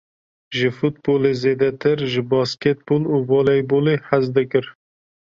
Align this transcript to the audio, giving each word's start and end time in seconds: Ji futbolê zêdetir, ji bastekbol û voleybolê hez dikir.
Ji 0.55 0.69
futbolê 0.77 1.31
zêdetir, 1.41 1.97
ji 2.11 2.21
bastekbol 2.31 3.03
û 3.13 3.15
voleybolê 3.29 3.95
hez 4.09 4.25
dikir. 4.35 4.65